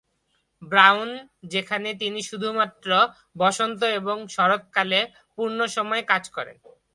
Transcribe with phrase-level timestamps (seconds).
[0.61, 1.09] Brown,
[1.45, 2.89] যেখানে তিনি শুধুমাত্র
[3.37, 4.99] বসন্ত এবং শরৎকালে
[5.35, 6.57] পূর্ণ-সময় কাজ করেন।